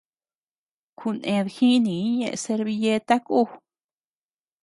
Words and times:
Kuned 0.97 1.45
jinii 1.55 2.07
ñeʼe 2.19 2.31
servilleta 2.43 3.15
ku. 3.25 3.39